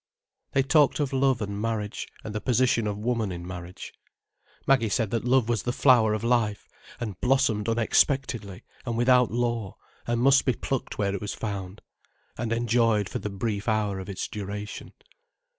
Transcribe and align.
They 0.53 0.63
talked 0.63 0.99
of 0.99 1.13
love 1.13 1.43
and 1.43 1.61
marriage, 1.61 2.07
and 2.23 2.33
the 2.33 2.41
position 2.41 2.87
of 2.87 2.97
woman 2.97 3.31
in 3.31 3.45
marriage. 3.45 3.93
Maggie 4.65 4.89
said 4.89 5.11
that 5.11 5.25
love 5.25 5.47
was 5.47 5.61
the 5.61 5.71
flower 5.71 6.15
of 6.15 6.23
life, 6.23 6.67
and 6.99 7.21
blossomed 7.21 7.69
unexpectedly 7.69 8.63
and 8.83 8.97
without 8.97 9.29
law, 9.29 9.75
and 10.07 10.19
must 10.19 10.43
be 10.43 10.53
plucked 10.55 10.97
where 10.97 11.13
it 11.13 11.21
was 11.21 11.35
found, 11.35 11.83
and 12.35 12.51
enjoyed 12.51 13.09
for 13.09 13.19
the 13.19 13.29
brief 13.29 13.67
hour 13.69 13.99
of 13.99 14.09
its 14.09 14.27
duration. 14.27 14.93